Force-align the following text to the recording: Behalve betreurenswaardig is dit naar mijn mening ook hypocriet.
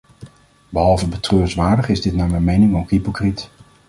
Behalve 0.69 1.07
betreurenswaardig 1.07 1.87
is 1.89 2.01
dit 2.01 2.15
naar 2.15 2.29
mijn 2.29 2.43
mening 2.43 2.75
ook 2.75 2.89
hypocriet. 2.89 3.49